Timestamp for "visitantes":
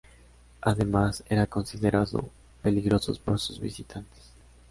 3.59-4.33